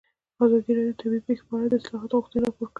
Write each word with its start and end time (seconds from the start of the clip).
ازادي 0.43 0.71
راډیو 0.75 0.93
د 0.97 0.99
طبیعي 1.01 1.21
پېښې 1.27 1.43
په 1.47 1.53
اړه 1.57 1.67
د 1.69 1.73
اصلاحاتو 1.79 2.17
غوښتنې 2.21 2.41
راپور 2.45 2.67
کړې. 2.67 2.69